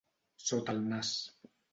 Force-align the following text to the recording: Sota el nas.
Sota 0.43 0.75
el 0.77 0.79
nas. 0.93 1.11